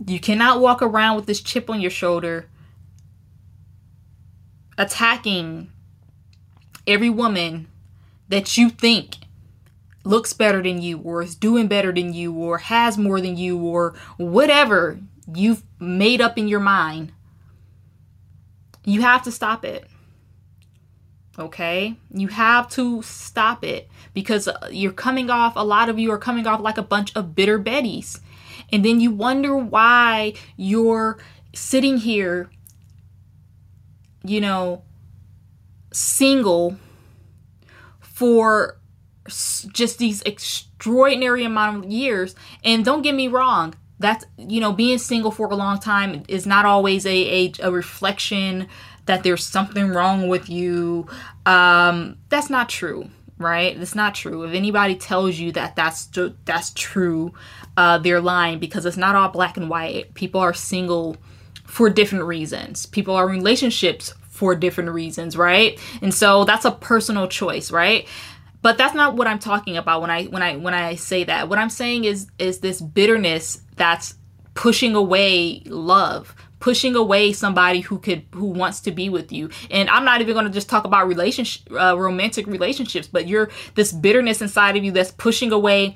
You 0.05 0.19
cannot 0.19 0.59
walk 0.59 0.81
around 0.81 1.15
with 1.15 1.25
this 1.25 1.41
chip 1.41 1.69
on 1.69 1.81
your 1.81 1.89
shoulder 1.89 2.49
attacking 4.77 5.71
every 6.85 7.09
woman 7.09 7.67
that 8.29 8.57
you 8.57 8.69
think 8.69 9.15
looks 10.05 10.33
better 10.33 10.61
than 10.61 10.81
you 10.81 10.99
or 10.99 11.23
is 11.23 11.35
doing 11.35 11.67
better 11.67 11.91
than 11.91 12.13
you 12.13 12.31
or 12.33 12.59
has 12.59 12.97
more 12.97 13.19
than 13.19 13.35
you 13.35 13.57
or 13.57 13.95
whatever 14.17 14.99
you've 15.33 15.63
made 15.79 16.21
up 16.21 16.37
in 16.37 16.47
your 16.47 16.59
mind, 16.59 17.11
you 18.85 19.01
have 19.01 19.23
to 19.23 19.31
stop 19.31 19.65
it. 19.65 19.87
Okay? 21.37 21.97
You 22.13 22.27
have 22.29 22.69
to 22.71 23.01
stop 23.01 23.63
it 23.63 23.89
because 24.13 24.47
uh, 24.47 24.69
you're 24.71 24.93
coming 24.93 25.29
off, 25.29 25.53
a 25.55 25.65
lot 25.65 25.89
of 25.89 25.99
you 25.99 26.11
are 26.11 26.17
coming 26.17 26.47
off 26.47 26.61
like 26.61 26.77
a 26.77 26.83
bunch 26.83 27.13
of 27.15 27.35
bitter 27.35 27.59
Bettys. 27.59 28.19
And 28.71 28.85
then 28.85 29.01
you 29.01 29.11
wonder 29.11 29.57
why 29.57 30.33
you're 30.55 31.19
sitting 31.53 31.97
here, 31.97 32.49
you 34.23 34.39
know, 34.39 34.83
single 35.91 36.77
for 38.01 38.77
just 39.27 39.97
these 39.97 40.21
extraordinary 40.23 41.43
amount 41.43 41.85
of 41.85 41.91
years. 41.91 42.35
And 42.63 42.85
don't 42.85 43.01
get 43.01 43.15
me 43.15 43.27
wrong 43.27 43.75
that's 43.99 44.25
you 44.37 44.59
know 44.59 44.71
being 44.73 44.97
single 44.97 45.31
for 45.31 45.47
a 45.47 45.55
long 45.55 45.79
time 45.79 46.23
is 46.27 46.45
not 46.45 46.65
always 46.65 47.05
a, 47.05 47.45
a, 47.45 47.53
a 47.63 47.71
reflection 47.71 48.67
that 49.05 49.23
there's 49.23 49.45
something 49.45 49.89
wrong 49.89 50.27
with 50.27 50.49
you. 50.49 51.07
Um 51.45 52.17
that's 52.29 52.49
not 52.49 52.69
true 52.69 53.09
right? 53.37 53.75
It's 53.77 53.95
not 53.95 54.15
true. 54.15 54.43
If 54.43 54.53
anybody 54.53 54.95
tells 54.95 55.37
you 55.37 55.51
that 55.53 55.75
that's 55.75 56.09
that's 56.45 56.71
true 56.73 57.33
uh 57.77 57.97
they're 57.99 58.21
lying 58.21 58.59
because 58.59 58.85
it's 58.85 58.97
not 58.97 59.15
all 59.15 59.29
black 59.29 59.57
and 59.57 59.69
white. 59.69 60.13
People 60.13 60.41
are 60.41 60.53
single 60.53 61.17
for 61.65 61.89
different 61.89 62.25
reasons. 62.25 62.85
People 62.85 63.15
are 63.15 63.29
in 63.29 63.37
relationships 63.37 64.13
for 64.29 64.55
different 64.55 64.89
reasons 64.89 65.37
right? 65.37 65.79
And 66.01 66.13
so 66.13 66.43
that's 66.43 66.65
a 66.65 66.71
personal 66.71 67.27
choice 67.27 67.71
right 67.71 68.07
but 68.65 68.79
that's 68.79 68.95
not 68.95 69.13
what 69.15 69.27
i'm 69.27 69.37
talking 69.37 69.77
about 69.77 70.01
when 70.01 70.09
i 70.09 70.23
when 70.25 70.41
i 70.41 70.55
when 70.55 70.73
i 70.73 70.95
say 70.95 71.23
that. 71.23 71.49
What 71.49 71.59
i'm 71.59 71.69
saying 71.69 72.05
is 72.05 72.25
is 72.39 72.61
this 72.61 72.81
bitterness 72.81 73.61
that's 73.75 74.15
pushing 74.55 74.95
away 74.95 75.61
love 75.67 76.33
pushing 76.59 76.95
away 76.95 77.31
somebody 77.31 77.81
who 77.81 77.99
could 77.99 78.25
who 78.33 78.45
wants 78.45 78.79
to 78.79 78.91
be 78.91 79.07
with 79.07 79.31
you. 79.31 79.51
And 79.69 79.87
i'm 79.91 80.03
not 80.03 80.21
even 80.21 80.33
going 80.33 80.47
to 80.47 80.51
just 80.51 80.67
talk 80.67 80.83
about 80.83 81.07
relationship 81.07 81.71
uh, 81.73 81.95
romantic 81.95 82.47
relationships 82.47 83.07
but 83.07 83.27
you're 83.27 83.51
this 83.75 83.91
bitterness 83.91 84.41
inside 84.41 84.75
of 84.75 84.83
you 84.83 84.91
that's 84.91 85.11
pushing 85.11 85.51
away 85.51 85.95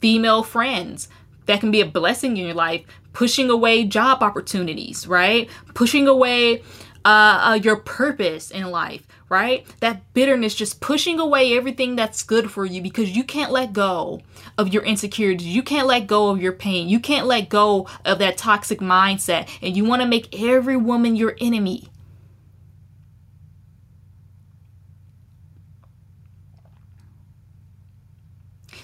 female 0.00 0.42
friends 0.42 1.08
that 1.46 1.60
can 1.60 1.70
be 1.70 1.80
a 1.80 1.86
blessing 1.86 2.36
in 2.36 2.44
your 2.44 2.54
life 2.54 2.84
pushing 3.12 3.50
away 3.50 3.84
job 3.84 4.20
opportunities 4.20 5.06
right? 5.06 5.48
Pushing 5.74 6.08
away 6.08 6.62
uh, 7.04 7.50
uh, 7.50 7.58
your 7.62 7.76
purpose 7.76 8.50
in 8.50 8.68
life 8.68 9.06
right? 9.30 9.64
That 9.78 10.12
bitterness 10.12 10.54
just 10.54 10.80
pushing 10.80 11.20
away 11.20 11.56
everything 11.56 11.96
that's 11.96 12.24
good 12.24 12.50
for 12.50 12.66
you 12.66 12.82
because 12.82 13.16
you 13.16 13.22
can't 13.22 13.52
let 13.52 13.72
go 13.72 14.20
of 14.58 14.74
your 14.74 14.82
insecurities. 14.82 15.46
You 15.46 15.62
can't 15.62 15.86
let 15.86 16.08
go 16.08 16.28
of 16.28 16.42
your 16.42 16.52
pain. 16.52 16.88
You 16.88 16.98
can't 16.98 17.26
let 17.26 17.48
go 17.48 17.86
of 18.04 18.18
that 18.18 18.36
toxic 18.36 18.80
mindset. 18.80 19.48
And 19.62 19.76
you 19.76 19.84
want 19.84 20.02
to 20.02 20.08
make 20.08 20.38
every 20.38 20.76
woman 20.76 21.14
your 21.14 21.36
enemy. 21.40 21.88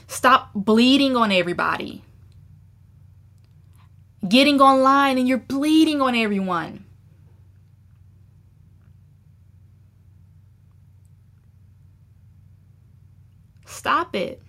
Stop 0.06 0.50
bleeding 0.54 1.16
on 1.16 1.32
everybody. 1.32 2.02
Getting 4.26 4.60
online 4.60 5.18
and 5.18 5.26
you're 5.26 5.38
bleeding 5.38 6.00
on 6.00 6.14
everyone. 6.14 6.85
Stop 13.86 14.16
it. 14.16 14.42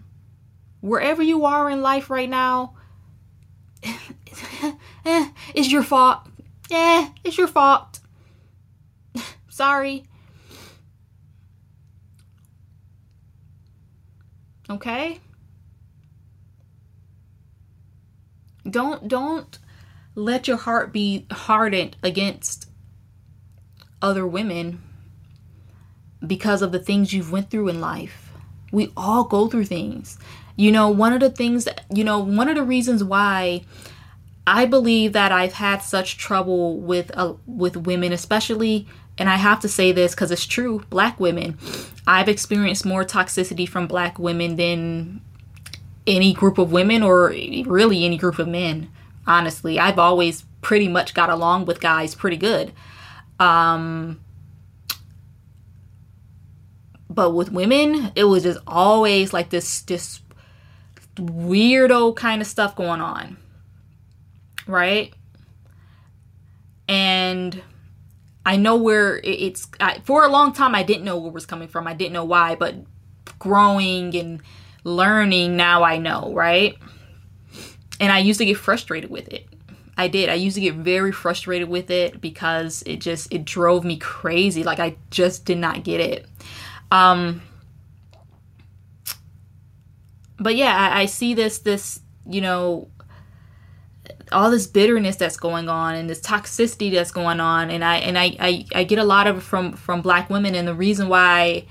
Wherever 0.81 1.21
you 1.21 1.45
are 1.45 1.69
in 1.69 1.83
life 1.83 2.09
right 2.09 2.27
now, 2.27 2.73
it's 5.53 5.71
your 5.71 5.83
fault. 5.83 6.21
Yeah, 6.71 7.09
it's 7.23 7.37
your 7.37 7.47
fault. 7.47 7.99
Sorry. 9.47 10.05
Okay? 14.71 15.19
Don't 18.67 19.07
don't 19.07 19.59
let 20.15 20.47
your 20.47 20.57
heart 20.57 20.91
be 20.91 21.27
hardened 21.29 21.95
against 22.01 22.71
other 24.01 24.25
women 24.25 24.81
because 26.25 26.63
of 26.63 26.71
the 26.71 26.79
things 26.79 27.13
you've 27.13 27.31
went 27.31 27.51
through 27.51 27.67
in 27.67 27.79
life. 27.79 28.26
We 28.71 28.91
all 28.97 29.23
go 29.23 29.47
through 29.47 29.65
things. 29.65 30.17
You 30.55 30.71
know, 30.71 30.89
one 30.89 31.13
of 31.13 31.19
the 31.19 31.29
things 31.29 31.67
you 31.93 32.03
know, 32.03 32.19
one 32.19 32.49
of 32.49 32.55
the 32.55 32.63
reasons 32.63 33.03
why 33.03 33.63
I 34.45 34.65
believe 34.65 35.13
that 35.13 35.31
I've 35.31 35.53
had 35.53 35.79
such 35.79 36.17
trouble 36.17 36.77
with 36.77 37.11
uh, 37.15 37.33
with 37.45 37.77
women, 37.77 38.11
especially 38.11 38.87
and 39.17 39.29
I 39.29 39.35
have 39.35 39.59
to 39.61 39.67
say 39.67 39.91
this 39.91 40.15
cuz 40.15 40.31
it's 40.31 40.45
true, 40.45 40.83
black 40.89 41.19
women. 41.19 41.57
I've 42.07 42.29
experienced 42.29 42.85
more 42.85 43.03
toxicity 43.03 43.67
from 43.67 43.87
black 43.87 44.17
women 44.17 44.55
than 44.55 45.21
any 46.05 46.33
group 46.33 46.57
of 46.57 46.71
women 46.71 47.03
or 47.03 47.29
really 47.29 48.05
any 48.05 48.17
group 48.17 48.39
of 48.39 48.47
men. 48.47 48.89
Honestly, 49.25 49.77
I've 49.77 49.99
always 49.99 50.45
pretty 50.61 50.87
much 50.87 51.13
got 51.13 51.29
along 51.29 51.65
with 51.65 51.81
guys 51.81 52.15
pretty 52.15 52.37
good. 52.37 52.71
Um 53.39 54.21
but 57.17 57.31
with 57.31 57.51
women, 57.51 58.11
it 58.13 58.25
was 58.25 58.43
just 58.43 58.59
always 58.67 59.33
like 59.33 59.49
this 59.49 59.81
this 59.81 60.21
weirdo 61.15 62.15
kind 62.15 62.43
of 62.43 62.47
stuff 62.47 62.75
going 62.75 63.01
on. 63.01 63.37
Right? 64.67 65.15
And 66.87 67.59
I 68.45 68.57
know 68.57 68.75
where 68.75 69.17
it's 69.23 69.67
I, 69.79 69.99
for 70.01 70.25
a 70.25 70.27
long 70.27 70.53
time 70.53 70.75
I 70.75 70.83
didn't 70.83 71.05
know 71.05 71.17
where 71.17 71.29
it 71.29 71.33
was 71.33 71.47
coming 71.47 71.67
from. 71.67 71.87
I 71.87 71.95
didn't 71.95 72.13
know 72.13 72.23
why, 72.23 72.53
but 72.53 72.75
growing 73.39 74.15
and 74.15 74.43
learning 74.83 75.57
now 75.57 75.81
I 75.81 75.97
know, 75.97 76.31
right? 76.35 76.77
And 77.99 78.11
I 78.11 78.19
used 78.19 78.37
to 78.37 78.45
get 78.45 78.57
frustrated 78.57 79.09
with 79.09 79.27
it. 79.33 79.47
I 79.97 80.07
did. 80.07 80.29
I 80.29 80.35
used 80.35 80.53
to 80.53 80.61
get 80.61 80.75
very 80.75 81.11
frustrated 81.11 81.67
with 81.67 81.89
it 81.89 82.21
because 82.21 82.83
it 82.85 82.97
just 82.97 83.33
it 83.33 83.43
drove 83.43 83.83
me 83.83 83.97
crazy. 83.97 84.63
Like 84.63 84.77
I 84.77 84.97
just 85.09 85.45
did 85.45 85.57
not 85.57 85.83
get 85.83 85.99
it. 85.99 86.27
Um 86.91 87.41
but 90.39 90.55
yeah, 90.55 90.75
I, 90.75 91.01
I 91.01 91.05
see 91.05 91.33
this 91.33 91.59
this, 91.59 91.99
you 92.25 92.41
know, 92.41 92.89
all 94.31 94.51
this 94.51 94.67
bitterness 94.67 95.15
that's 95.15 95.37
going 95.37 95.69
on 95.69 95.95
and 95.95 96.09
this 96.09 96.19
toxicity 96.19 96.91
that's 96.91 97.11
going 97.11 97.39
on. 97.39 97.69
And 97.69 97.83
I 97.83 97.97
and 97.97 98.17
I, 98.17 98.35
I, 98.39 98.65
I 98.75 98.83
get 98.83 98.99
a 98.99 99.03
lot 99.03 99.27
of 99.27 99.37
it 99.37 99.41
from 99.41 99.73
from 99.73 100.01
black 100.01 100.29
women 100.29 100.55
and 100.55 100.67
the 100.67 100.75
reason 100.75 101.09
why 101.09 101.65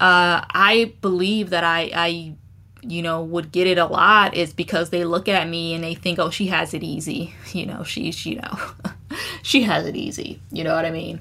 uh, 0.00 0.44
I 0.50 0.94
believe 1.00 1.50
that 1.50 1.64
I 1.64 1.90
I 1.94 2.34
you 2.82 3.02
know 3.02 3.22
would 3.22 3.52
get 3.52 3.66
it 3.66 3.76
a 3.76 3.84
lot 3.84 4.34
is 4.34 4.54
because 4.54 4.88
they 4.88 5.04
look 5.04 5.28
at 5.28 5.46
me 5.46 5.74
and 5.74 5.84
they 5.84 5.94
think 5.94 6.18
oh 6.18 6.30
she 6.30 6.48
has 6.48 6.74
it 6.74 6.82
easy. 6.82 7.34
You 7.52 7.66
know 7.66 7.84
she's 7.84 8.24
you 8.26 8.36
know 8.36 8.58
she 9.42 9.62
has 9.62 9.86
it 9.86 9.96
easy. 9.96 10.40
You 10.50 10.64
know 10.64 10.74
what 10.74 10.84
I 10.84 10.90
mean 10.90 11.20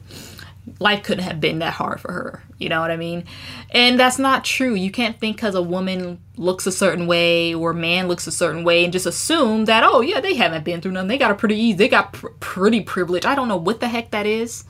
life 0.80 1.04
couldn't 1.04 1.24
have 1.24 1.40
been 1.40 1.60
that 1.60 1.74
hard 1.74 2.00
for 2.00 2.12
her. 2.12 2.44
You 2.58 2.70
know 2.70 2.82
what 2.82 2.92
I 2.92 2.98
mean? 2.98 3.26
And 3.72 4.00
that's 4.00 4.20
not 4.20 4.44
true. 4.44 4.74
You 4.74 4.92
can't 4.92 5.20
think 5.20 5.38
because 5.38 5.56
a 5.56 5.62
woman 5.62 6.20
looks 6.38 6.68
a 6.68 6.72
certain 6.72 7.08
way 7.08 7.54
or 7.54 7.72
a 7.72 7.76
man 7.76 8.08
looks 8.08 8.28
a 8.28 8.32
certain 8.32 8.64
way 8.64 8.84
and 8.84 8.94
just 8.94 9.06
assume 9.06 9.66
that, 9.66 9.84
oh, 9.84 10.02
yeah, 10.02 10.20
they 10.20 10.36
haven't 10.36 10.66
been 10.66 10.82
through 10.82 10.92
nothing. 10.92 11.08
They 11.08 11.18
got 11.18 11.32
a 11.32 11.36
pretty 11.36 11.56
easy, 11.56 11.78
they 11.78 11.90
got 11.90 12.14
pr- 12.14 12.28
pretty 12.40 12.82
privilege. 12.82 13.26
I 13.26 13.36
don't 13.36 13.48
know 13.48 13.58
what 13.58 13.80
the 13.80 13.88
heck 13.88 14.12
that 14.12 14.26
is. 14.26 14.66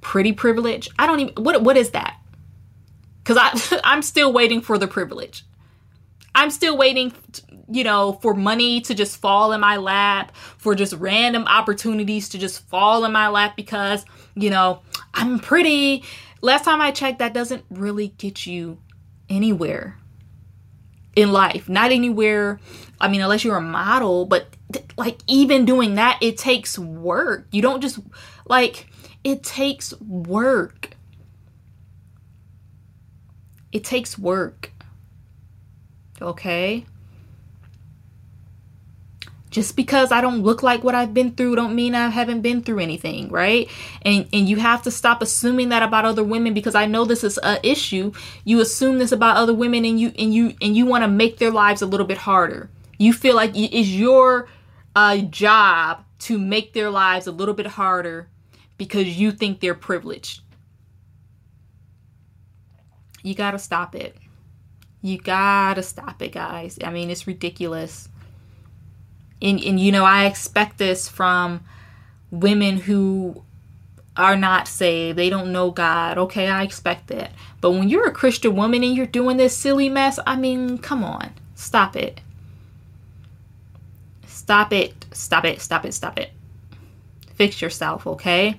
Pretty 0.00 0.32
privilege. 0.32 0.88
I 0.98 1.06
don't 1.06 1.20
even, 1.20 1.34
what, 1.42 1.62
what 1.62 1.76
is 1.76 1.90
that? 1.90 2.18
Because 3.22 3.38
I, 3.38 3.80
I'm 3.84 4.02
still 4.02 4.32
waiting 4.32 4.60
for 4.60 4.78
the 4.78 4.88
privilege. 4.88 5.44
I'm 6.34 6.50
still 6.50 6.76
waiting, 6.76 7.12
you 7.70 7.84
know, 7.84 8.14
for 8.14 8.34
money 8.34 8.80
to 8.82 8.94
just 8.94 9.18
fall 9.18 9.52
in 9.52 9.60
my 9.60 9.76
lap, 9.76 10.34
for 10.36 10.74
just 10.74 10.94
random 10.94 11.44
opportunities 11.46 12.28
to 12.30 12.38
just 12.38 12.68
fall 12.68 13.04
in 13.04 13.12
my 13.12 13.28
lap 13.28 13.54
because, 13.56 14.04
you 14.34 14.50
know, 14.50 14.82
I'm 15.14 15.38
pretty. 15.38 16.04
Last 16.40 16.64
time 16.64 16.80
I 16.80 16.90
checked, 16.90 17.20
that 17.20 17.32
doesn't 17.32 17.64
really 17.70 18.08
get 18.08 18.46
you 18.46 18.78
anywhere 19.28 19.96
in 21.16 21.32
life. 21.32 21.68
Not 21.68 21.92
anywhere, 21.92 22.60
I 23.00 23.08
mean, 23.08 23.20
unless 23.20 23.44
you're 23.44 23.56
a 23.56 23.62
model, 23.62 24.26
but 24.26 24.48
like 24.96 25.20
even 25.28 25.64
doing 25.64 25.94
that, 25.94 26.18
it 26.20 26.36
takes 26.36 26.78
work. 26.78 27.46
You 27.52 27.62
don't 27.62 27.80
just, 27.80 28.00
like, 28.46 28.88
it 29.22 29.42
takes 29.42 29.98
work. 30.00 30.96
It 33.72 33.84
takes 33.84 34.18
work. 34.18 34.72
Okay? 36.24 36.86
Just 39.50 39.76
because 39.76 40.10
I 40.10 40.20
don't 40.20 40.42
look 40.42 40.64
like 40.64 40.82
what 40.82 40.96
I've 40.96 41.14
been 41.14 41.36
through 41.36 41.54
don't 41.54 41.76
mean 41.76 41.94
I 41.94 42.08
haven't 42.08 42.40
been 42.40 42.62
through 42.62 42.80
anything, 42.80 43.28
right? 43.28 43.70
And 44.02 44.28
and 44.32 44.48
you 44.48 44.56
have 44.56 44.82
to 44.82 44.90
stop 44.90 45.22
assuming 45.22 45.68
that 45.68 45.84
about 45.84 46.04
other 46.04 46.24
women 46.24 46.54
because 46.54 46.74
I 46.74 46.86
know 46.86 47.04
this 47.04 47.22
is 47.22 47.38
a 47.40 47.64
issue. 47.64 48.10
You 48.42 48.60
assume 48.60 48.98
this 48.98 49.12
about 49.12 49.36
other 49.36 49.54
women 49.54 49.84
and 49.84 50.00
you 50.00 50.10
and 50.18 50.34
you 50.34 50.54
and 50.60 50.76
you 50.76 50.86
want 50.86 51.04
to 51.04 51.08
make 51.08 51.38
their 51.38 51.52
lives 51.52 51.82
a 51.82 51.86
little 51.86 52.06
bit 52.06 52.18
harder. 52.18 52.68
You 52.98 53.12
feel 53.12 53.36
like 53.36 53.52
it's 53.54 53.88
your 53.88 54.48
uh, 54.96 55.18
job 55.18 56.04
to 56.20 56.36
make 56.36 56.72
their 56.72 56.90
lives 56.90 57.28
a 57.28 57.32
little 57.32 57.54
bit 57.54 57.66
harder 57.66 58.28
because 58.76 59.06
you 59.06 59.30
think 59.30 59.60
they're 59.60 59.74
privileged. 59.74 60.40
You 63.22 63.36
got 63.36 63.52
to 63.52 63.58
stop 63.60 63.94
it. 63.94 64.16
You 65.04 65.18
gotta 65.18 65.82
stop 65.82 66.22
it, 66.22 66.32
guys. 66.32 66.78
I 66.82 66.88
mean, 66.90 67.10
it's 67.10 67.26
ridiculous. 67.26 68.08
And, 69.42 69.62
and 69.62 69.78
you 69.78 69.92
know, 69.92 70.06
I 70.06 70.24
expect 70.24 70.78
this 70.78 71.10
from 71.10 71.60
women 72.30 72.78
who 72.78 73.42
are 74.16 74.34
not 74.34 74.66
saved. 74.66 75.18
They 75.18 75.28
don't 75.28 75.52
know 75.52 75.70
God. 75.70 76.16
Okay, 76.16 76.48
I 76.48 76.62
expect 76.62 77.08
that. 77.08 77.32
But 77.60 77.72
when 77.72 77.90
you're 77.90 78.08
a 78.08 78.12
Christian 78.12 78.56
woman 78.56 78.82
and 78.82 78.96
you're 78.96 79.04
doing 79.04 79.36
this 79.36 79.54
silly 79.54 79.90
mess, 79.90 80.18
I 80.26 80.36
mean, 80.36 80.78
come 80.78 81.04
on. 81.04 81.34
Stop 81.54 81.96
it. 81.96 82.22
Stop 84.26 84.72
it. 84.72 84.94
Stop 85.12 85.44
it. 85.44 85.60
Stop 85.60 85.84
it. 85.84 85.92
Stop 85.92 86.18
it. 86.18 86.30
Fix 87.34 87.60
yourself, 87.60 88.06
okay? 88.06 88.58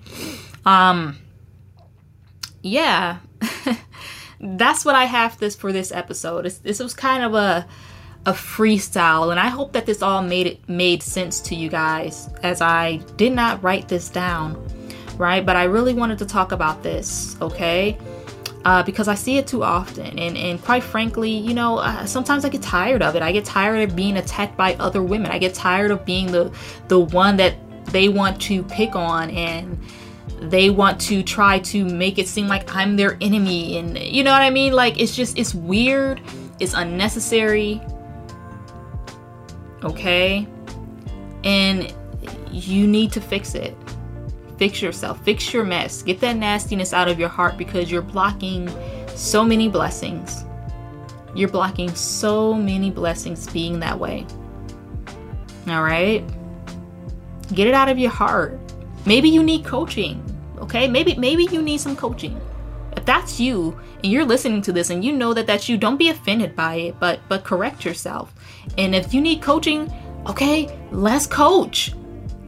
Um 0.63 1.17
yeah. 2.61 3.17
that's 4.45 4.85
what 4.85 4.95
I 4.95 5.05
have 5.05 5.37
this 5.39 5.55
for 5.55 5.71
this 5.71 5.91
episode. 5.91 6.45
This, 6.45 6.57
this 6.59 6.79
was 6.79 6.93
kind 6.93 7.23
of 7.23 7.33
a 7.33 7.67
a 8.27 8.31
freestyle 8.33 9.29
and 9.29 9.39
I 9.39 9.49
hope 9.49 9.73
that 9.73 9.85
this 9.85 10.01
all 10.01 10.23
made 10.23 10.47
it 10.47 10.67
made 10.67 11.03
sense 11.03 11.39
to 11.41 11.55
you 11.55 11.69
guys 11.69 12.27
as 12.41 12.59
I 12.59 12.97
did 13.17 13.33
not 13.33 13.61
write 13.61 13.87
this 13.87 14.09
down, 14.09 14.67
right? 15.17 15.45
But 15.45 15.55
I 15.55 15.65
really 15.65 15.93
wanted 15.93 16.17
to 16.19 16.25
talk 16.25 16.51
about 16.51 16.81
this, 16.81 17.37
okay? 17.39 17.99
Uh, 18.63 18.81
because 18.81 19.07
I 19.07 19.13
see 19.13 19.37
it 19.37 19.45
too 19.45 19.63
often, 19.63 20.17
and 20.17 20.35
and 20.35 20.59
quite 20.59 20.81
frankly, 20.81 21.29
you 21.29 21.53
know, 21.53 21.77
uh, 21.77 22.07
sometimes 22.07 22.45
I 22.45 22.49
get 22.49 22.63
tired 22.63 23.03
of 23.03 23.15
it. 23.15 23.21
I 23.21 23.31
get 23.31 23.45
tired 23.45 23.87
of 23.87 23.95
being 23.95 24.17
attacked 24.17 24.57
by 24.57 24.73
other 24.75 25.03
women. 25.03 25.29
I 25.29 25.37
get 25.37 25.53
tired 25.53 25.91
of 25.91 26.03
being 26.03 26.31
the 26.31 26.51
the 26.87 26.99
one 26.99 27.37
that 27.37 27.53
they 27.91 28.09
want 28.09 28.41
to 28.41 28.63
pick 28.63 28.95
on 28.95 29.29
and 29.29 29.79
they 30.39 30.69
want 30.69 30.99
to 31.01 31.23
try 31.23 31.59
to 31.59 31.85
make 31.85 32.19
it 32.19 32.27
seem 32.27 32.47
like 32.47 32.73
I'm 32.75 32.95
their 32.97 33.17
enemy 33.21 33.77
and 33.77 33.97
you 33.97 34.23
know 34.23 34.31
what 34.31 34.41
I 34.41 34.49
mean? 34.49 34.73
Like 34.73 34.99
it's 34.99 35.15
just 35.15 35.37
it's 35.37 35.55
weird, 35.55 36.21
it's 36.59 36.73
unnecessary. 36.73 37.81
Okay? 39.83 40.47
And 41.43 41.93
you 42.51 42.87
need 42.87 43.11
to 43.13 43.21
fix 43.21 43.55
it. 43.55 43.75
Fix 44.57 44.81
yourself. 44.81 45.23
Fix 45.23 45.53
your 45.53 45.63
mess. 45.63 46.01
Get 46.01 46.19
that 46.21 46.37
nastiness 46.37 46.93
out 46.93 47.07
of 47.07 47.19
your 47.19 47.29
heart 47.29 47.57
because 47.57 47.91
you're 47.91 48.01
blocking 48.01 48.69
so 49.09 49.43
many 49.43 49.67
blessings. 49.67 50.45
You're 51.35 51.49
blocking 51.49 51.93
so 51.93 52.53
many 52.53 52.89
blessings 52.89 53.47
being 53.47 53.79
that 53.81 53.99
way. 53.99 54.25
All 55.67 55.83
right? 55.83 56.23
Get 57.53 57.67
it 57.67 57.73
out 57.73 57.89
of 57.89 57.99
your 57.99 58.11
heart. 58.11 58.57
Maybe 59.05 59.29
you 59.29 59.43
need 59.43 59.65
coaching. 59.65 60.23
Okay? 60.59 60.87
Maybe 60.87 61.15
maybe 61.15 61.47
you 61.51 61.61
need 61.61 61.79
some 61.79 61.95
coaching. 61.95 62.39
If 62.95 63.05
that's 63.05 63.39
you 63.39 63.77
and 64.03 64.11
you're 64.11 64.25
listening 64.25 64.61
to 64.63 64.71
this 64.71 64.89
and 64.89 65.03
you 65.03 65.11
know 65.11 65.33
that 65.33 65.47
that's 65.47 65.67
you, 65.69 65.77
don't 65.77 65.97
be 65.97 66.09
offended 66.09 66.55
by 66.55 66.75
it, 66.75 66.99
but 66.99 67.19
but 67.27 67.43
correct 67.43 67.85
yourself. 67.85 68.33
And 68.77 68.95
if 68.95 69.13
you 69.13 69.21
need 69.21 69.41
coaching, 69.41 69.91
okay, 70.27 70.69
let's 70.91 71.27
coach. 71.27 71.93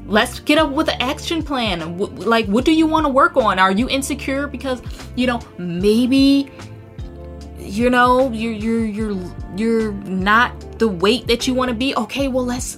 Let's 0.05 0.39
get 0.39 0.57
up 0.57 0.71
with 0.71 0.87
an 0.87 1.01
action 1.01 1.43
plan. 1.43 1.97
Like, 1.97 2.45
what 2.45 2.63
do 2.63 2.73
you 2.73 2.87
want 2.87 3.05
to 3.05 3.09
work 3.09 3.35
on? 3.35 3.59
Are 3.59 3.71
you 3.71 3.89
insecure 3.89 4.47
because 4.47 4.81
you 5.15 5.27
know 5.27 5.41
maybe 5.57 6.49
you 7.59 7.89
know 7.89 8.31
you're 8.31 8.53
you're 8.53 8.85
you're 8.85 9.33
you're 9.57 9.91
not 9.91 10.79
the 10.79 10.87
weight 10.87 11.27
that 11.27 11.45
you 11.45 11.53
want 11.53 11.69
to 11.69 11.75
be? 11.75 11.93
Okay, 11.95 12.29
well 12.29 12.45
let's 12.45 12.77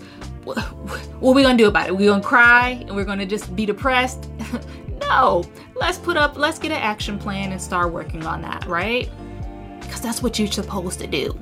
what 0.58 1.32
are 1.32 1.34
we 1.34 1.44
gonna 1.44 1.58
do 1.58 1.68
about 1.68 1.88
it? 1.88 1.96
We're 1.96 2.10
gonna 2.10 2.24
cry 2.24 2.84
and 2.88 2.96
we're 2.96 3.06
gonna 3.06 3.26
just 3.26 3.56
be 3.56 3.66
depressed? 3.66 4.30
no, 5.02 5.44
let's 5.76 5.98
put 5.98 6.18
up, 6.18 6.38
let's 6.38 6.60
get 6.60 6.72
an 6.72 6.78
action 6.78 7.18
plan 7.18 7.52
and 7.52 7.62
start 7.62 7.92
working 7.92 8.26
on 8.26 8.42
that, 8.42 8.66
right? 8.66 9.10
Because 9.80 10.02
that's 10.02 10.22
what 10.22 10.38
you're 10.38 10.52
supposed 10.52 11.00
to 11.00 11.08
do. 11.08 11.38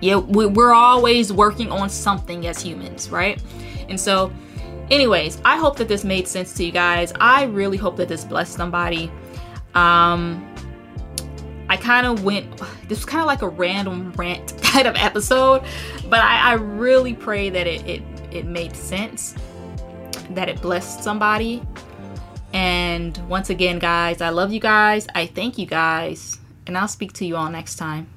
Yeah, 0.00 0.16
we're 0.16 0.74
always 0.74 1.32
working 1.32 1.70
on 1.70 1.88
something 1.88 2.46
as 2.46 2.60
humans, 2.60 3.10
right? 3.10 3.42
And 3.88 3.98
so, 3.98 4.32
anyways, 4.90 5.40
I 5.44 5.56
hope 5.56 5.76
that 5.76 5.88
this 5.88 6.04
made 6.04 6.28
sense 6.28 6.52
to 6.54 6.64
you 6.64 6.72
guys. 6.72 7.12
I 7.20 7.44
really 7.44 7.76
hope 7.76 7.96
that 7.96 8.08
this 8.08 8.24
blessed 8.24 8.52
somebody. 8.52 9.10
Um, 9.74 10.54
I 11.68 11.76
kind 11.76 12.06
of 12.06 12.24
went, 12.24 12.58
this 12.88 12.98
was 12.98 13.04
kind 13.04 13.20
of 13.20 13.26
like 13.26 13.42
a 13.42 13.48
random 13.48 14.12
rant 14.12 14.56
kind 14.62 14.86
of 14.86 14.94
episode, 14.96 15.62
but 16.08 16.20
I, 16.20 16.50
I 16.50 16.52
really 16.54 17.14
pray 17.14 17.48
that 17.50 17.66
it, 17.66 17.86
it 17.86 18.02
it 18.34 18.46
made 18.46 18.74
sense, 18.76 19.34
that 20.30 20.48
it 20.48 20.60
blessed 20.60 21.02
somebody. 21.02 21.62
And 22.52 23.16
once 23.28 23.50
again, 23.50 23.78
guys, 23.78 24.20
I 24.20 24.28
love 24.28 24.52
you 24.52 24.60
guys. 24.60 25.06
I 25.14 25.26
thank 25.26 25.58
you 25.58 25.66
guys. 25.66 26.38
And 26.66 26.78
I'll 26.78 26.88
speak 26.88 27.12
to 27.14 27.26
you 27.26 27.36
all 27.36 27.50
next 27.50 27.76
time. 27.76 28.13